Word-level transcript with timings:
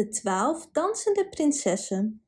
De 0.00 0.08
twaalf 0.08 0.68
dansende 0.72 1.28
prinsessen. 1.28 2.22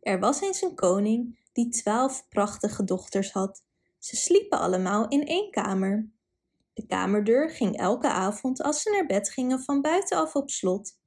Er 0.00 0.20
was 0.20 0.40
eens 0.40 0.62
een 0.62 0.74
koning 0.74 1.38
die 1.52 1.68
twaalf 1.68 2.28
prachtige 2.28 2.84
dochters 2.84 3.32
had. 3.32 3.64
Ze 3.98 4.16
sliepen 4.16 4.58
allemaal 4.58 5.08
in 5.08 5.26
één 5.26 5.50
kamer. 5.50 6.10
De 6.74 6.86
kamerdeur 6.86 7.50
ging 7.50 7.76
elke 7.76 8.08
avond 8.08 8.62
als 8.62 8.82
ze 8.82 8.90
naar 8.90 9.06
bed 9.06 9.30
gingen 9.30 9.60
van 9.60 9.80
buitenaf 9.80 10.34
op 10.34 10.50
slot. 10.50 10.98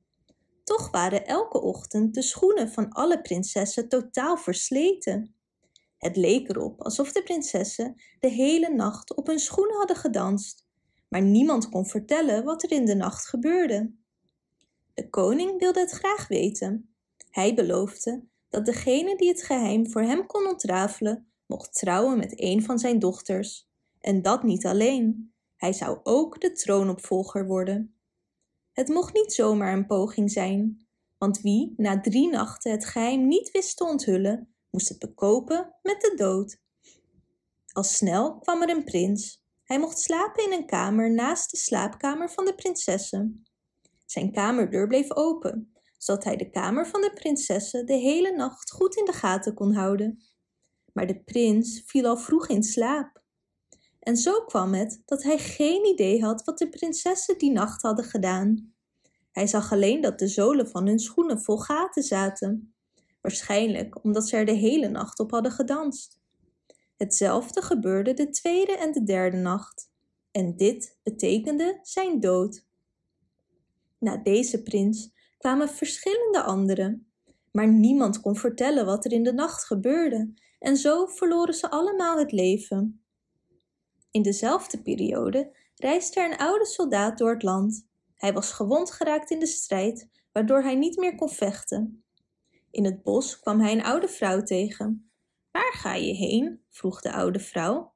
Toch 0.64 0.92
waren 0.92 1.26
elke 1.26 1.62
ochtend 1.62 2.14
de 2.14 2.22
schoenen 2.22 2.72
van 2.72 2.90
alle 2.90 3.22
prinsessen 3.22 3.90
totaal 3.90 4.38
versleten. 4.38 5.36
Het 5.98 6.16
leek 6.16 6.50
erop 6.50 6.82
alsof 6.82 7.12
de 7.12 7.24
prinsessen 7.24 8.02
de 8.20 8.30
hele 8.30 8.74
nacht 8.74 9.16
op 9.16 9.28
hun 9.28 9.40
schoenen 9.40 9.78
hadden 9.78 9.98
gedanst, 9.98 10.66
maar 11.08 11.22
niemand 11.22 11.70
kon 11.70 11.86
vertellen 11.86 12.44
wat 12.44 12.64
er 12.64 12.72
in 12.72 12.86
de 12.86 12.96
nacht 12.96 13.28
gebeurde. 13.28 14.00
De 14.94 15.10
koning 15.10 15.60
wilde 15.60 15.80
het 15.80 15.92
graag 15.92 16.28
weten. 16.28 16.96
Hij 17.30 17.54
beloofde 17.54 18.24
dat 18.50 18.66
degene 18.66 19.18
die 19.18 19.28
het 19.28 19.44
geheim 19.44 19.90
voor 19.90 20.02
hem 20.02 20.26
kon 20.26 20.48
ontrafelen, 20.48 21.32
mocht 21.46 21.74
trouwen 21.74 22.18
met 22.18 22.34
een 22.36 22.64
van 22.64 22.80
zijn 22.80 23.00
dochters. 23.00 23.70
En 24.00 24.22
dat 24.22 24.44
niet 24.44 24.66
alleen. 24.66 25.34
Hij 25.56 25.74
zou 25.74 26.00
ook 26.04 26.42
de 26.42 26.52
troonopvolger 26.52 27.46
worden. 27.46 27.96
Het 28.72 28.88
mocht 28.88 29.14
niet 29.14 29.34
zomaar 29.34 29.74
een 29.74 29.86
poging 29.86 30.32
zijn, 30.32 30.88
want 31.18 31.42
wie 31.42 31.74
na 31.78 32.02
drie 32.02 32.30
nachten 32.30 32.72
het 32.72 32.86
geheim 32.86 33.28
niet 33.28 33.52
wist 33.52 33.78
te 33.78 33.84
onthullen, 33.84 34.54
moest 34.70 34.90
het 34.90 35.00
bekopen 35.00 35.76
met 35.82 36.02
de 36.02 36.14
dood. 36.16 36.60
Al 37.72 37.84
snel 37.84 38.40
kwam 38.40 38.62
er 38.62 38.70
een 38.70 38.84
prins. 38.84 39.42
Hij 39.64 39.80
mocht 39.80 40.00
slapen 40.00 40.44
in 40.44 40.52
een 40.52 40.66
kamer 40.66 41.12
naast 41.12 41.52
de 41.52 41.58
slaapkamer 41.58 42.30
van 42.30 42.46
de 42.46 42.56
prinsessen. 42.56 43.46
Zijn 44.12 44.32
kamerdeur 44.32 44.88
bleef 44.88 45.16
open, 45.16 45.74
zodat 45.98 46.24
hij 46.24 46.36
de 46.36 46.50
kamer 46.50 46.88
van 46.88 47.02
de 47.02 47.12
prinsessen 47.14 47.86
de 47.86 47.94
hele 47.94 48.36
nacht 48.36 48.72
goed 48.72 48.96
in 48.96 49.06
de 49.06 49.14
gaten 49.14 49.54
kon 49.54 49.74
houden. 49.74 50.24
Maar 50.94 51.08
de 51.08 51.24
prins 51.24 51.84
viel 51.86 52.06
al 52.06 52.18
vroeg 52.18 52.48
in 52.48 52.64
slaap. 52.64 53.22
En 54.00 54.18
zo 54.18 54.42
kwam 54.46 54.74
het 54.74 55.02
dat 55.06 55.24
hij 55.24 55.38
geen 55.38 55.86
idee 55.86 56.24
had 56.24 56.44
wat 56.44 56.58
de 56.58 56.70
prinsessen 56.70 57.38
die 57.38 57.52
nacht 57.52 57.82
hadden 57.82 58.06
gedaan. 58.06 58.74
Hij 59.32 59.48
zag 59.48 59.72
alleen 59.72 60.02
dat 60.02 60.20
de 60.20 60.28
zolen 60.28 60.68
van 60.68 60.88
hun 60.88 61.00
schoenen 61.00 61.42
vol 61.42 61.58
gaten 61.58 62.04
zaten, 62.04 62.74
waarschijnlijk 63.22 64.04
omdat 64.04 64.28
ze 64.28 64.38
er 64.38 64.46
de 64.46 64.52
hele 64.52 64.88
nacht 64.88 65.20
op 65.20 65.32
hadden 65.32 65.52
gedanst. 65.52 66.20
Hetzelfde 66.98 67.62
gebeurde 67.62 68.14
de 68.14 68.30
tweede 68.30 68.78
en 68.78 68.92
de 68.92 69.04
derde 69.04 69.38
nacht, 69.38 69.92
en 70.32 70.56
dit 70.58 71.00
betekende 71.04 71.80
zijn 71.82 72.20
dood. 72.20 72.70
Na 74.02 74.18
deze 74.18 74.64
prins 74.64 75.12
kwamen 75.38 75.70
verschillende 75.70 76.42
anderen, 76.44 77.12
maar 77.52 77.68
niemand 77.68 78.22
kon 78.22 78.36
vertellen 78.36 78.86
wat 78.86 79.06
er 79.06 79.12
in 79.12 79.24
de 79.24 79.34
nacht 79.34 79.64
gebeurde, 79.64 80.34
en 80.60 80.78
zo 80.78 81.06
verloren 81.06 81.54
ze 81.54 81.70
allemaal 81.70 82.18
het 82.18 82.32
leven. 82.32 83.04
In 84.12 84.22
dezelfde 84.22 84.82
periode 84.82 85.56
reisde 85.76 86.20
er 86.20 86.32
een 86.32 86.38
oude 86.38 86.66
soldaat 86.66 87.18
door 87.18 87.30
het 87.30 87.44
land. 87.44 87.88
Hij 88.16 88.34
was 88.34 88.52
gewond 88.52 88.92
geraakt 88.92 89.32
in 89.32 89.40
de 89.40 89.46
strijd, 89.46 90.10
waardoor 90.32 90.62
hij 90.62 90.76
niet 90.76 90.98
meer 90.98 91.16
kon 91.16 91.30
vechten. 91.30 92.04
In 92.72 92.86
het 92.86 93.04
bos 93.04 93.40
kwam 93.40 93.60
hij 93.60 93.72
een 93.72 93.84
oude 93.84 94.08
vrouw 94.08 94.44
tegen. 94.44 95.12
Waar 95.52 95.74
ga 95.74 95.94
je 95.94 96.14
heen? 96.14 96.62
vroeg 96.70 97.02
de 97.02 97.12
oude 97.14 97.40
vrouw. 97.40 97.94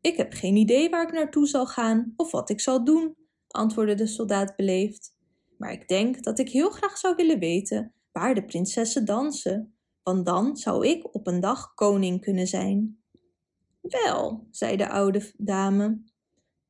Ik 0.00 0.16
heb 0.16 0.32
geen 0.32 0.56
idee 0.56 0.90
waar 0.90 1.06
ik 1.06 1.12
naartoe 1.12 1.46
zal 1.46 1.66
gaan 1.66 2.12
of 2.16 2.30
wat 2.30 2.50
ik 2.50 2.60
zal 2.60 2.84
doen, 2.84 3.16
antwoordde 3.52 3.94
de 3.94 4.06
soldaat 4.06 4.56
beleefd. 4.56 5.14
Maar 5.58 5.72
ik 5.72 5.88
denk 5.88 6.22
dat 6.22 6.38
ik 6.38 6.48
heel 6.48 6.70
graag 6.70 6.98
zou 6.98 7.14
willen 7.14 7.38
weten 7.38 7.94
waar 8.12 8.34
de 8.34 8.44
prinsessen 8.44 9.04
dansen, 9.04 9.74
want 10.02 10.26
dan 10.26 10.56
zou 10.56 10.86
ik 10.86 11.14
op 11.14 11.26
een 11.26 11.40
dag 11.40 11.74
koning 11.74 12.20
kunnen 12.20 12.46
zijn. 12.46 13.02
Wel, 13.80 14.46
zei 14.50 14.76
de 14.76 14.88
oude 14.88 15.32
dame, 15.36 16.02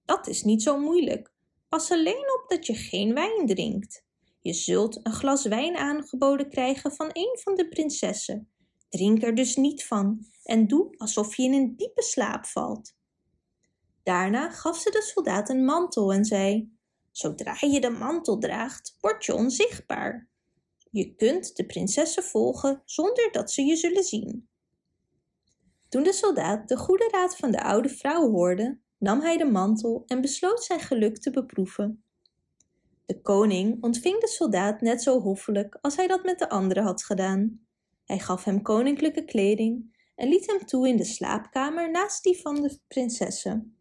dat 0.04 0.26
is 0.26 0.42
niet 0.42 0.62
zo 0.62 0.78
moeilijk. 0.78 1.32
Pas 1.68 1.90
alleen 1.90 2.40
op 2.40 2.44
dat 2.46 2.66
je 2.66 2.74
geen 2.74 3.14
wijn 3.14 3.46
drinkt. 3.46 4.04
Je 4.40 4.52
zult 4.52 5.00
een 5.02 5.12
glas 5.12 5.46
wijn 5.46 5.76
aangeboden 5.76 6.48
krijgen 6.48 6.92
van 6.92 7.10
een 7.12 7.38
van 7.42 7.54
de 7.54 7.68
prinsessen. 7.68 8.50
Drink 8.88 9.22
er 9.22 9.34
dus 9.34 9.56
niet 9.56 9.86
van 9.86 10.26
en 10.42 10.66
doe 10.66 10.94
alsof 10.96 11.36
je 11.36 11.42
in 11.42 11.52
een 11.52 11.76
diepe 11.76 12.02
slaap 12.02 12.46
valt. 12.46 12.94
Daarna 14.10 14.50
gaf 14.50 14.78
ze 14.78 14.90
de 14.90 15.02
soldaat 15.02 15.48
een 15.48 15.64
mantel 15.64 16.12
en 16.12 16.24
zei: 16.24 16.72
Zodra 17.10 17.56
je 17.60 17.80
de 17.80 17.90
mantel 17.90 18.38
draagt, 18.38 18.96
word 19.00 19.24
je 19.24 19.34
onzichtbaar. 19.34 20.28
Je 20.90 21.14
kunt 21.14 21.56
de 21.56 21.66
prinsessen 21.66 22.22
volgen 22.22 22.82
zonder 22.84 23.28
dat 23.32 23.50
ze 23.50 23.62
je 23.62 23.76
zullen 23.76 24.04
zien. 24.04 24.48
Toen 25.88 26.02
de 26.02 26.12
soldaat 26.12 26.68
de 26.68 26.76
goede 26.76 27.08
raad 27.10 27.36
van 27.36 27.50
de 27.50 27.62
oude 27.62 27.88
vrouw 27.88 28.30
hoorde, 28.30 28.78
nam 28.98 29.20
hij 29.20 29.36
de 29.36 29.44
mantel 29.44 30.02
en 30.06 30.20
besloot 30.20 30.64
zijn 30.64 30.80
geluk 30.80 31.18
te 31.18 31.30
beproeven. 31.30 32.04
De 33.06 33.20
koning 33.20 33.82
ontving 33.82 34.20
de 34.20 34.28
soldaat 34.28 34.80
net 34.80 35.02
zo 35.02 35.20
hoffelijk 35.20 35.78
als 35.80 35.96
hij 35.96 36.06
dat 36.06 36.24
met 36.24 36.38
de 36.38 36.48
anderen 36.48 36.82
had 36.82 37.04
gedaan. 37.04 37.66
Hij 38.04 38.18
gaf 38.18 38.44
hem 38.44 38.62
koninklijke 38.62 39.24
kleding 39.24 39.96
en 40.14 40.28
liet 40.28 40.46
hem 40.46 40.66
toe 40.66 40.88
in 40.88 40.96
de 40.96 41.04
slaapkamer 41.04 41.90
naast 41.90 42.22
die 42.22 42.40
van 42.40 42.54
de 42.62 42.78
prinsessen. 42.88 43.74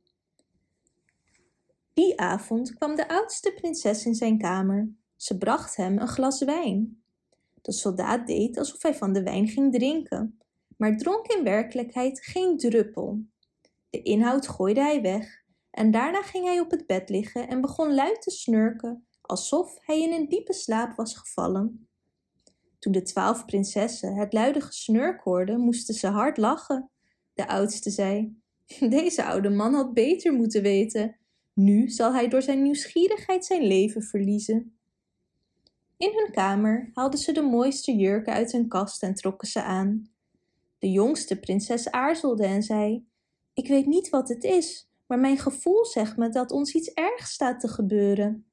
Die 1.99 2.19
avond 2.19 2.73
kwam 2.73 2.95
de 2.95 3.07
oudste 3.07 3.53
prinses 3.53 4.05
in 4.05 4.15
zijn 4.15 4.37
kamer. 4.37 4.89
Ze 5.15 5.37
bracht 5.37 5.75
hem 5.75 5.97
een 5.97 6.07
glas 6.07 6.43
wijn. 6.43 7.03
De 7.61 7.71
soldaat 7.71 8.27
deed 8.27 8.57
alsof 8.57 8.81
hij 8.81 8.95
van 8.95 9.13
de 9.13 9.23
wijn 9.23 9.47
ging 9.47 9.73
drinken, 9.73 10.39
maar 10.77 10.97
dronk 10.97 11.27
in 11.27 11.43
werkelijkheid 11.43 12.21
geen 12.25 12.57
druppel. 12.57 13.21
De 13.89 14.01
inhoud 14.01 14.47
gooide 14.47 14.81
hij 14.81 15.01
weg 15.01 15.43
en 15.71 15.91
daarna 15.91 16.21
ging 16.21 16.45
hij 16.45 16.59
op 16.59 16.71
het 16.71 16.87
bed 16.87 17.09
liggen 17.09 17.47
en 17.47 17.61
begon 17.61 17.93
luid 17.93 18.21
te 18.21 18.31
snurken, 18.31 19.07
alsof 19.21 19.77
hij 19.81 20.01
in 20.01 20.13
een 20.13 20.27
diepe 20.27 20.53
slaap 20.53 20.95
was 20.95 21.17
gevallen. 21.17 21.87
Toen 22.79 22.91
de 22.91 23.01
twaalf 23.01 23.45
prinsessen 23.45 24.15
het 24.15 24.33
luide 24.33 24.61
gesnurk 24.61 25.21
hoorden, 25.21 25.59
moesten 25.59 25.95
ze 25.95 26.07
hard 26.07 26.37
lachen. 26.37 26.89
De 27.33 27.47
oudste 27.47 27.89
zei: 27.89 28.41
Deze 28.89 29.23
oude 29.23 29.49
man 29.49 29.73
had 29.73 29.93
beter 29.93 30.33
moeten 30.33 30.61
weten. 30.61 31.18
Nu 31.59 31.89
zal 31.89 32.13
hij 32.13 32.27
door 32.27 32.41
zijn 32.41 32.61
nieuwsgierigheid 32.61 33.45
zijn 33.45 33.63
leven 33.63 34.03
verliezen. 34.03 34.77
In 35.97 36.11
hun 36.15 36.31
kamer 36.31 36.89
haalden 36.93 37.19
ze 37.19 37.31
de 37.31 37.41
mooiste 37.41 37.95
jurken 37.95 38.33
uit 38.33 38.51
hun 38.51 38.67
kast 38.67 39.03
en 39.03 39.13
trokken 39.13 39.47
ze 39.47 39.61
aan. 39.61 40.11
De 40.77 40.91
jongste 40.91 41.39
prinses 41.39 41.91
aarzelde 41.91 42.45
en 42.45 42.63
zei: 42.63 43.05
Ik 43.53 43.67
weet 43.67 43.85
niet 43.85 44.09
wat 44.09 44.29
het 44.29 44.43
is, 44.43 44.89
maar 45.07 45.19
mijn 45.19 45.37
gevoel 45.37 45.85
zegt 45.85 46.17
me 46.17 46.29
dat 46.29 46.51
ons 46.51 46.73
iets 46.73 46.93
ergs 46.93 47.31
staat 47.31 47.59
te 47.59 47.67
gebeuren. 47.67 48.45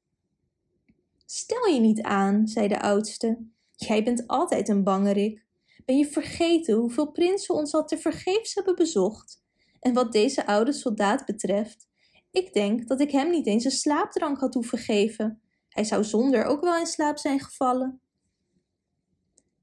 Stel 1.25 1.65
je 1.67 1.79
niet 1.79 2.01
aan, 2.01 2.47
zei 2.47 2.67
de 2.67 2.81
oudste. 2.81 3.37
Jij 3.75 4.03
bent 4.03 4.27
altijd 4.27 4.69
een 4.69 4.83
bangerik. 4.83 5.45
Ben 5.85 5.97
je 5.97 6.05
vergeten 6.05 6.75
hoeveel 6.75 7.11
prinsen 7.11 7.55
ons 7.55 7.73
al 7.73 7.85
te 7.85 7.97
vergeefs 7.97 8.53
hebben 8.53 8.75
bezocht? 8.75 9.41
En 9.79 9.93
wat 9.93 10.11
deze 10.11 10.45
oude 10.45 10.71
soldaat 10.71 11.25
betreft, 11.25 11.87
ik 12.37 12.53
denk 12.53 12.87
dat 12.87 12.99
ik 13.01 13.11
hem 13.11 13.29
niet 13.29 13.47
eens 13.47 13.65
een 13.65 13.71
slaapdrank 13.71 14.39
had 14.39 14.53
hoeven 14.53 14.77
geven. 14.77 15.41
Hij 15.69 15.83
zou 15.83 16.03
zonder 16.03 16.43
ook 16.45 16.61
wel 16.61 16.77
in 16.77 16.85
slaap 16.85 17.17
zijn 17.17 17.39
gevallen. 17.39 18.01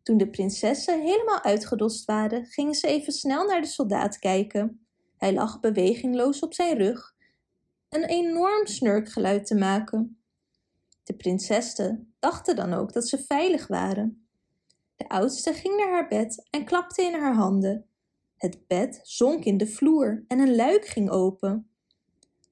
Toen 0.02 0.16
de 0.16 0.30
prinsessen 0.30 1.00
helemaal 1.00 1.42
uitgedost 1.42 2.04
waren, 2.04 2.46
gingen 2.46 2.74
ze 2.74 2.86
even 2.86 3.12
snel 3.12 3.46
naar 3.46 3.60
de 3.60 3.66
soldaat 3.66 4.18
kijken. 4.18 4.86
Hij 5.16 5.34
lag 5.34 5.60
bewegingloos 5.60 6.40
op 6.40 6.54
zijn 6.54 6.76
rug, 6.76 7.14
een 7.88 8.04
enorm 8.04 8.66
snurkgeluid 8.66 9.46
te 9.46 9.54
maken. 9.54 10.18
De 11.04 11.14
prinsessen 11.14 12.14
dachten 12.18 12.56
dan 12.56 12.72
ook 12.72 12.92
dat 12.92 13.08
ze 13.08 13.18
veilig 13.18 13.66
waren. 13.66 14.26
De 14.96 15.08
oudste 15.08 15.52
ging 15.52 15.76
naar 15.76 15.90
haar 15.90 16.08
bed 16.08 16.48
en 16.50 16.64
klapte 16.64 17.02
in 17.02 17.14
haar 17.14 17.34
handen. 17.34 17.86
Het 18.36 18.66
bed 18.66 19.00
zonk 19.02 19.44
in 19.44 19.56
de 19.56 19.66
vloer 19.66 20.24
en 20.28 20.38
een 20.38 20.56
luik 20.56 20.86
ging 20.86 21.10
open. 21.10 21.68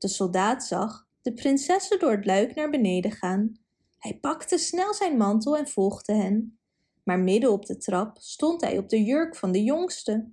De 0.02 0.08
soldaat 0.08 0.64
zag 0.64 1.06
de 1.20 1.32
prinsessen 1.32 1.98
door 1.98 2.10
het 2.10 2.26
luik 2.26 2.54
naar 2.54 2.70
beneden 2.70 3.10
gaan. 3.10 3.52
Hij 3.98 4.18
pakte 4.18 4.58
snel 4.58 4.94
zijn 4.94 5.16
mantel 5.16 5.56
en 5.56 5.68
volgde 5.68 6.12
hen. 6.12 6.58
Maar 7.02 7.18
midden 7.18 7.52
op 7.52 7.66
de 7.66 7.76
trap 7.76 8.18
stond 8.20 8.60
hij 8.60 8.78
op 8.78 8.88
de 8.88 9.02
jurk 9.02 9.36
van 9.36 9.52
de 9.52 9.62
jongste. 9.62 10.30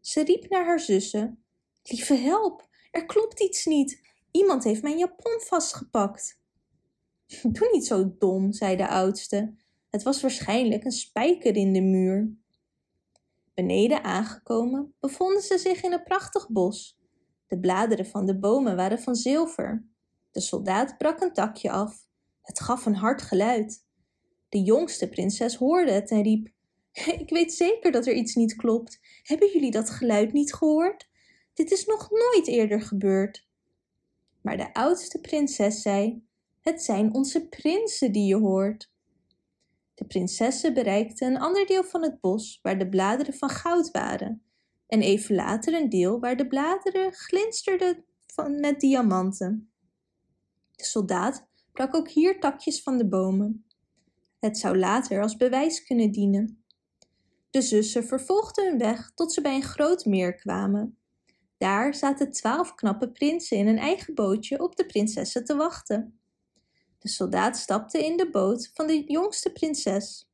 Ze 0.00 0.24
riep 0.24 0.48
naar 0.48 0.64
haar 0.64 0.80
zussen: 0.80 1.44
Lieve 1.82 2.14
help, 2.14 2.68
er 2.90 3.06
klopt 3.06 3.40
iets 3.40 3.64
niet. 3.64 4.00
Iemand 4.30 4.64
heeft 4.64 4.82
mijn 4.82 4.98
japon 4.98 5.40
vastgepakt. 5.40 6.40
Doe 7.42 7.68
niet 7.72 7.86
zo 7.86 8.14
dom, 8.18 8.52
zei 8.52 8.76
de 8.76 8.88
oudste. 8.88 9.54
Het 9.90 10.02
was 10.02 10.20
waarschijnlijk 10.20 10.84
een 10.84 10.92
spijker 10.92 11.56
in 11.56 11.72
de 11.72 11.82
muur. 11.82 12.34
Beneden 13.54 14.04
aangekomen 14.04 14.94
bevonden 14.98 15.42
ze 15.42 15.58
zich 15.58 15.82
in 15.82 15.92
een 15.92 16.02
prachtig 16.02 16.48
bos. 16.48 16.99
De 17.50 17.60
bladeren 17.60 18.06
van 18.06 18.26
de 18.26 18.38
bomen 18.38 18.76
waren 18.76 18.98
van 18.98 19.14
zilver. 19.14 19.84
De 20.30 20.40
soldaat 20.40 20.98
brak 20.98 21.20
een 21.20 21.32
takje 21.32 21.70
af. 21.70 22.06
Het 22.42 22.60
gaf 22.60 22.86
een 22.86 22.94
hard 22.94 23.22
geluid. 23.22 23.84
De 24.48 24.62
jongste 24.62 25.08
prinses 25.08 25.56
hoorde 25.56 25.92
het 25.92 26.10
en 26.10 26.22
riep: 26.22 26.48
Ik 27.18 27.30
weet 27.30 27.52
zeker 27.52 27.92
dat 27.92 28.06
er 28.06 28.14
iets 28.14 28.34
niet 28.34 28.56
klopt. 28.56 29.00
Hebben 29.22 29.50
jullie 29.52 29.70
dat 29.70 29.90
geluid 29.90 30.32
niet 30.32 30.54
gehoord? 30.54 31.08
Dit 31.54 31.70
is 31.70 31.86
nog 31.86 32.10
nooit 32.10 32.46
eerder 32.46 32.80
gebeurd. 32.80 33.48
Maar 34.40 34.56
de 34.56 34.74
oudste 34.74 35.20
prinses 35.20 35.82
zei: 35.82 36.24
Het 36.60 36.82
zijn 36.82 37.14
onze 37.14 37.48
prinsen 37.48 38.12
die 38.12 38.26
je 38.26 38.36
hoort. 38.36 38.92
De 39.94 40.04
prinsessen 40.04 40.74
bereikten 40.74 41.28
een 41.28 41.40
ander 41.40 41.66
deel 41.66 41.84
van 41.84 42.02
het 42.02 42.20
bos 42.20 42.58
waar 42.62 42.78
de 42.78 42.88
bladeren 42.88 43.34
van 43.34 43.48
goud 43.48 43.90
waren, 43.90 44.42
en 44.90 45.00
even 45.00 45.34
later 45.34 45.74
een 45.74 45.88
deel 45.88 46.20
waar 46.20 46.36
de 46.36 46.46
bladeren 46.46 47.12
glinsterden 47.12 48.04
van, 48.26 48.60
met 48.60 48.80
diamanten. 48.80 49.70
De 50.76 50.84
soldaat 50.84 51.46
brak 51.72 51.94
ook 51.94 52.08
hier 52.08 52.40
takjes 52.40 52.82
van 52.82 52.98
de 52.98 53.08
bomen. 53.08 53.64
Het 54.38 54.58
zou 54.58 54.78
later 54.78 55.22
als 55.22 55.36
bewijs 55.36 55.84
kunnen 55.84 56.10
dienen. 56.10 56.64
De 57.50 57.62
zussen 57.62 58.04
vervolgden 58.04 58.68
hun 58.68 58.78
weg 58.78 59.10
tot 59.14 59.32
ze 59.32 59.40
bij 59.40 59.54
een 59.54 59.62
groot 59.62 60.04
meer 60.04 60.34
kwamen. 60.34 60.98
Daar 61.58 61.94
zaten 61.94 62.32
twaalf 62.32 62.74
knappe 62.74 63.10
prinsen 63.10 63.56
in 63.56 63.66
een 63.66 63.78
eigen 63.78 64.14
bootje 64.14 64.62
op 64.62 64.76
de 64.76 64.86
prinsessen 64.86 65.44
te 65.44 65.56
wachten. 65.56 66.20
De 66.98 67.08
soldaat 67.08 67.56
stapte 67.56 68.04
in 68.04 68.16
de 68.16 68.30
boot 68.30 68.70
van 68.74 68.86
de 68.86 69.04
jongste 69.06 69.52
prinses. 69.52 70.29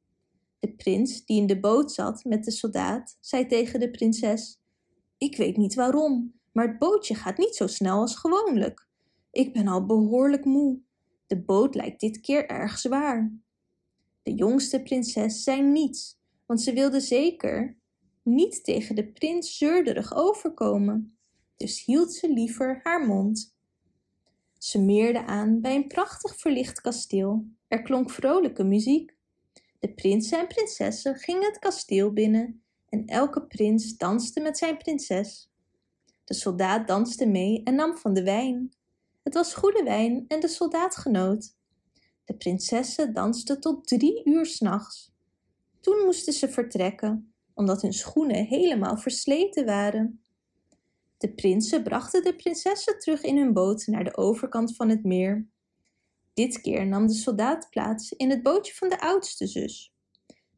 De 0.67 0.73
prins, 0.73 1.25
die 1.25 1.41
in 1.41 1.47
de 1.47 1.61
boot 1.61 1.93
zat 1.93 2.25
met 2.25 2.45
de 2.45 2.51
soldaat, 2.51 3.17
zei 3.21 3.47
tegen 3.47 3.81
de 3.81 3.91
prinses: 3.91 4.61
Ik 5.19 5.37
weet 5.37 5.57
niet 5.57 5.75
waarom, 5.75 6.35
maar 6.53 6.69
het 6.69 6.79
bootje 6.79 7.15
gaat 7.15 7.39
niet 7.39 7.55
zo 7.55 7.67
snel 7.67 8.01
als 8.01 8.17
gewoonlijk. 8.17 8.89
Ik 9.31 9.53
ben 9.53 9.69
al 9.69 9.87
behoorlijk 9.87 10.45
moe. 10.45 10.79
De 11.27 11.43
boot 11.43 11.75
lijkt 11.75 12.01
dit 12.01 12.21
keer 12.21 12.47
erg 12.47 12.79
zwaar. 12.79 13.33
De 14.23 14.35
jongste 14.35 14.83
prinses 14.83 15.43
zei 15.43 15.63
niets, 15.63 16.19
want 16.47 16.63
ze 16.63 16.73
wilde 16.73 17.01
zeker 17.01 17.79
niet 18.23 18.65
tegen 18.65 18.95
de 18.95 19.13
prins 19.13 19.57
zeurderig 19.57 20.15
overkomen. 20.15 21.19
Dus 21.57 21.85
hield 21.85 22.13
ze 22.15 22.33
liever 22.33 22.81
haar 22.83 23.07
mond. 23.07 23.57
Ze 24.59 24.81
meerde 24.81 25.25
aan 25.25 25.61
bij 25.61 25.75
een 25.75 25.87
prachtig 25.87 26.37
verlicht 26.37 26.81
kasteel. 26.81 27.47
Er 27.69 27.83
klonk 27.83 28.11
vrolijke 28.11 28.65
muziek. 28.65 29.16
De 29.79 29.95
prinsen 29.95 30.39
en 30.39 30.47
prinsessen 30.47 31.17
gingen 31.17 31.45
het 31.45 31.59
kasteel 31.59 32.13
binnen 32.13 32.63
en 32.89 33.07
elke 33.07 33.43
prins 33.43 33.97
danste 33.97 34.41
met 34.41 34.59
zijn 34.59 34.77
prinses. 34.77 35.51
De 36.25 36.35
soldaat 36.35 36.87
danste 36.87 37.27
mee 37.27 37.63
en 37.63 37.75
nam 37.75 37.97
van 37.97 38.15
de 38.15 38.23
wijn. 38.23 38.73
Het 39.23 39.35
was 39.35 39.55
goede 39.55 39.83
wijn 39.83 40.25
en 40.29 40.41
de 40.41 40.49
soldaat 40.49 40.97
genoot. 40.97 41.55
De 42.25 42.35
prinsessen 42.35 43.15
dansten 43.15 43.61
tot 43.61 43.87
drie 43.87 44.25
uur 44.25 44.47
s'nachts. 44.47 45.15
Toen 45.81 46.05
moesten 46.05 46.33
ze 46.33 46.49
vertrekken, 46.49 47.33
omdat 47.55 47.83
hun 47.83 47.93
schoenen 47.93 48.45
helemaal 48.45 48.97
versleten 48.97 49.65
waren. 49.65 50.21
De 51.19 51.33
prinsen 51.33 51.83
brachten 51.83 52.25
de 52.25 52.37
prinsessen 52.37 52.99
terug 52.99 53.23
in 53.23 53.37
hun 53.37 53.53
boot 53.53 53.87
naar 53.87 54.05
de 54.05 54.17
overkant 54.17 54.77
van 54.77 54.89
het 54.89 55.05
meer. 55.05 55.47
Dit 56.37 56.61
keer 56.61 56.87
nam 56.87 57.07
de 57.07 57.15
soldaat 57.15 57.71
plaats 57.71 58.13
in 58.13 58.31
het 58.31 58.43
bootje 58.43 58.75
van 58.75 58.89
de 58.89 59.01
oudste 59.01 59.47
zus. 59.47 59.95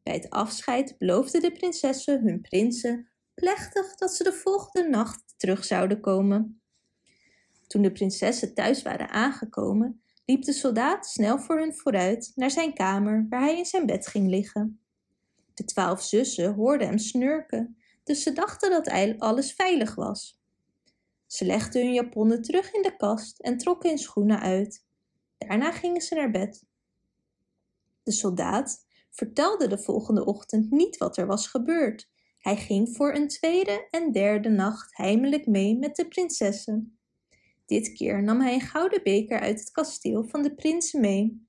Bij 0.03 0.13
het 0.13 0.29
afscheid 0.29 0.97
beloofden 0.97 1.41
de 1.41 1.51
prinsessen 1.51 2.21
hun 2.21 2.41
prinsen 2.41 3.09
plechtig 3.33 3.95
dat 3.95 4.13
ze 4.13 4.23
de 4.23 4.33
volgende 4.33 4.89
nacht 4.89 5.33
terug 5.37 5.65
zouden 5.65 6.01
komen. 6.01 6.61
Toen 7.67 7.81
de 7.81 7.91
prinsessen 7.91 8.53
thuis 8.53 8.81
waren 8.81 9.09
aangekomen, 9.09 10.01
liep 10.25 10.43
de 10.43 10.53
soldaat 10.53 11.07
snel 11.07 11.39
voor 11.39 11.59
hun 11.59 11.75
vooruit 11.75 12.31
naar 12.35 12.51
zijn 12.51 12.73
kamer 12.73 13.25
waar 13.29 13.41
hij 13.41 13.57
in 13.57 13.65
zijn 13.65 13.85
bed 13.85 14.07
ging 14.07 14.27
liggen. 14.29 14.81
De 15.53 15.63
twaalf 15.65 16.03
zussen 16.03 16.53
hoorden 16.53 16.87
hem 16.87 16.97
snurken, 16.97 17.77
dus 18.03 18.23
ze 18.23 18.33
dachten 18.33 18.69
dat 18.69 19.17
alles 19.19 19.53
veilig 19.53 19.95
was. 19.95 20.39
Ze 21.25 21.45
legden 21.45 21.81
hun 21.81 21.93
japonnen 21.93 22.41
terug 22.41 22.73
in 22.73 22.81
de 22.81 22.95
kast 22.95 23.39
en 23.39 23.57
trokken 23.57 23.89
hun 23.89 23.99
schoenen 23.99 24.39
uit. 24.39 24.87
Daarna 25.47 25.71
gingen 25.71 26.01
ze 26.01 26.15
naar 26.15 26.31
bed. 26.31 26.65
De 28.03 28.11
soldaat 28.11 28.85
vertelde 29.09 29.67
de 29.67 29.77
volgende 29.77 30.25
ochtend 30.25 30.71
niet 30.71 30.97
wat 30.97 31.17
er 31.17 31.27
was 31.27 31.47
gebeurd. 31.47 32.09
Hij 32.39 32.57
ging 32.57 32.95
voor 32.95 33.15
een 33.15 33.27
tweede 33.27 33.87
en 33.89 34.11
derde 34.11 34.49
nacht 34.49 34.97
heimelijk 34.97 35.47
mee 35.47 35.77
met 35.77 35.95
de 35.95 36.07
prinsessen. 36.07 36.99
Dit 37.65 37.91
keer 37.93 38.23
nam 38.23 38.41
hij 38.41 38.53
een 38.53 38.61
gouden 38.61 39.03
beker 39.03 39.39
uit 39.39 39.59
het 39.59 39.71
kasteel 39.71 40.23
van 40.23 40.41
de 40.41 40.55
prinsen 40.55 41.01
mee. 41.01 41.47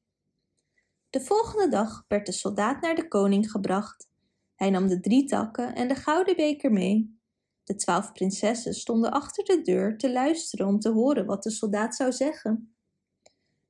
De 1.11 1.21
volgende 1.21 1.69
dag 1.69 2.05
werd 2.09 2.27
de 2.27 2.33
soldaat 2.33 2.81
naar 2.81 2.95
de 2.95 3.09
koning 3.09 3.51
gebracht. 3.51 4.09
Hij 4.55 4.71
nam 4.71 4.89
de 4.89 5.01
drie 5.01 5.25
takken 5.25 5.75
en 5.75 5.89
de 5.89 5.95
gouden 5.95 6.37
beker 6.37 6.73
mee. 6.73 7.19
De 7.65 7.75
twaalf 7.75 8.13
prinsessen 8.13 8.75
stonden 8.75 9.11
achter 9.11 9.45
de 9.45 9.63
deur 9.63 9.99
te 9.99 10.13
luisteren 10.13 10.67
om 10.67 10.79
te 10.79 10.91
horen 10.91 11.27
wat 11.27 11.43
de 11.43 11.51
soldaat 11.51 11.95
zou 11.95 12.13
zeggen. 12.13 12.75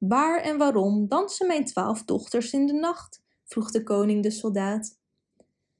Waar 0.00 0.40
en 0.40 0.58
waarom 0.58 1.08
dansen 1.08 1.46
mijn 1.46 1.64
twaalf 1.64 2.04
dochters 2.04 2.52
in 2.52 2.66
de 2.66 2.72
nacht? 2.72 3.22
vroeg 3.44 3.70
de 3.70 3.82
koning 3.82 4.22
de 4.22 4.30
soldaat. 4.30 4.98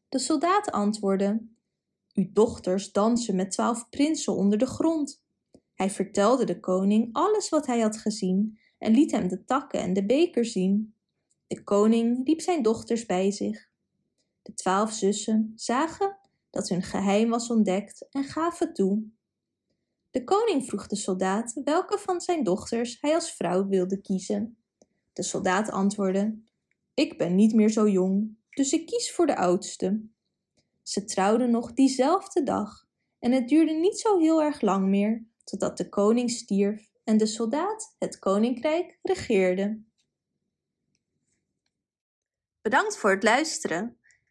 De 0.08 0.18
soldaat 0.18 0.70
antwoordde: 0.70 1.46
Uw 2.14 2.26
dochters 2.32 2.92
dansen 2.92 3.36
met 3.36 3.50
twaalf 3.50 3.88
prinsen 3.88 4.34
onder 4.34 4.58
de 4.58 4.66
grond. 4.66 5.22
Hij 5.74 5.90
vertelde 5.90 6.44
de 6.44 6.60
koning 6.60 7.08
alles 7.12 7.48
wat 7.48 7.66
hij 7.66 7.80
had 7.80 7.96
gezien 7.96 8.58
en 8.78 8.92
liet 8.92 9.10
hem 9.10 9.28
de 9.28 9.44
takken 9.44 9.80
en 9.80 9.92
de 9.92 10.06
beker 10.06 10.44
zien. 10.44 10.94
De 11.46 11.64
koning 11.64 12.26
riep 12.26 12.40
zijn 12.40 12.62
dochters 12.62 13.06
bij 13.06 13.30
zich. 13.30 13.68
De 14.42 14.54
twaalf 14.54 14.92
zussen 14.92 15.52
zagen 15.54 16.18
dat 16.50 16.68
hun 16.68 16.82
geheim 16.82 17.30
was 17.30 17.50
ontdekt 17.50 18.06
en 18.10 18.24
gaven 18.24 18.74
toe. 18.74 19.02
De 20.10 20.24
koning 20.24 20.66
vroeg 20.66 20.86
de 20.86 20.96
soldaat 20.96 21.60
welke 21.64 21.98
van 21.98 22.20
zijn 22.20 22.44
dochters 22.44 23.00
hij 23.00 23.14
als 23.14 23.32
vrouw 23.32 23.66
wilde 23.66 24.00
kiezen. 24.00 24.58
De 25.12 25.22
soldaat 25.22 25.70
antwoordde: 25.70 26.42
Ik 26.94 27.18
ben 27.18 27.34
niet 27.34 27.54
meer 27.54 27.68
zo 27.68 27.88
jong, 27.88 28.36
dus 28.50 28.72
ik 28.72 28.86
kies 28.86 29.12
voor 29.12 29.26
de 29.26 29.36
oudste. 29.36 30.08
Ze 30.82 31.04
trouwden 31.04 31.50
nog 31.50 31.72
diezelfde 31.72 32.42
dag 32.42 32.88
en 33.18 33.32
het 33.32 33.48
duurde 33.48 33.72
niet 33.72 33.98
zo 33.98 34.18
heel 34.18 34.42
erg 34.42 34.60
lang 34.60 34.88
meer 34.88 35.26
totdat 35.44 35.76
de 35.76 35.88
koning 35.88 36.30
stierf 36.30 36.90
en 37.04 37.16
de 37.16 37.26
soldaat 37.26 37.96
het 37.98 38.18
koninkrijk 38.18 38.98
regeerde. 39.02 39.82
Bedankt 42.62 42.96
voor 42.96 43.10
het 43.10 43.22
luisteren. 43.22 43.99